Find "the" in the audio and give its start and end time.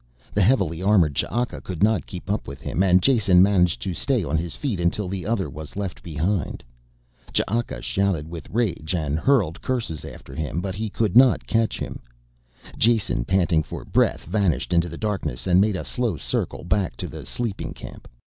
0.33-0.41, 5.07-5.27, 14.89-14.97, 17.07-17.23